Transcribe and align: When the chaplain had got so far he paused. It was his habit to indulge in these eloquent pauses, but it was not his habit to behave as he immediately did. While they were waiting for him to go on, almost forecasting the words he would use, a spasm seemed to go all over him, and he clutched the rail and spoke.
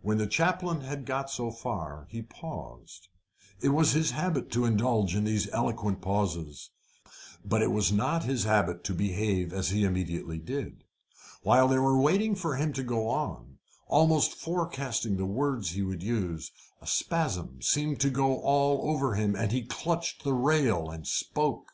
When 0.00 0.18
the 0.18 0.26
chaplain 0.26 0.80
had 0.80 1.06
got 1.06 1.30
so 1.30 1.52
far 1.52 2.08
he 2.10 2.20
paused. 2.20 3.06
It 3.60 3.68
was 3.68 3.92
his 3.92 4.10
habit 4.10 4.50
to 4.50 4.64
indulge 4.64 5.14
in 5.14 5.22
these 5.22 5.48
eloquent 5.52 6.00
pauses, 6.02 6.70
but 7.44 7.62
it 7.62 7.70
was 7.70 7.92
not 7.92 8.24
his 8.24 8.42
habit 8.42 8.82
to 8.82 8.92
behave 8.92 9.52
as 9.52 9.70
he 9.70 9.84
immediately 9.84 10.40
did. 10.40 10.82
While 11.44 11.68
they 11.68 11.78
were 11.78 11.96
waiting 12.00 12.34
for 12.34 12.56
him 12.56 12.72
to 12.72 12.82
go 12.82 13.06
on, 13.06 13.58
almost 13.86 14.34
forecasting 14.34 15.16
the 15.16 15.26
words 15.26 15.70
he 15.70 15.82
would 15.82 16.02
use, 16.02 16.50
a 16.80 16.86
spasm 16.88 17.58
seemed 17.62 18.00
to 18.00 18.10
go 18.10 18.40
all 18.40 18.90
over 18.90 19.14
him, 19.14 19.36
and 19.36 19.52
he 19.52 19.62
clutched 19.62 20.24
the 20.24 20.34
rail 20.34 20.90
and 20.90 21.06
spoke. 21.06 21.70